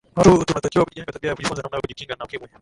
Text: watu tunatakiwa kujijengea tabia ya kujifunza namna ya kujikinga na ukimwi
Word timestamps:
watu 0.15 0.45
tunatakiwa 0.45 0.83
kujijengea 0.85 1.13
tabia 1.13 1.29
ya 1.29 1.35
kujifunza 1.35 1.61
namna 1.63 1.77
ya 1.77 1.81
kujikinga 1.81 2.15
na 2.15 2.25
ukimwi 2.25 2.47